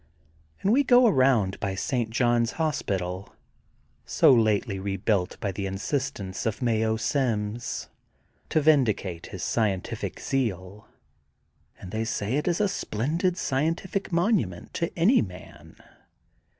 [0.63, 2.09] And we go around by St.
[2.09, 3.35] John^s Hospital,
[4.03, 7.87] so lately rebuilt by the in sistence of Mayo Sims,
[8.49, 10.87] to vindicate his scien tific zeal,
[11.79, 15.75] and they say it is a splendid scien tific monument to any man.